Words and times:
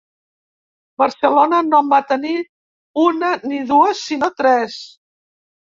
Barcelona 1.03 1.59
no 1.67 1.81
en 1.83 1.93
va 1.93 2.01
tenir 2.13 2.35
una 3.05 3.31
ni 3.47 3.65
dues, 3.75 4.05
sinó 4.11 4.35
tres. 4.43 4.85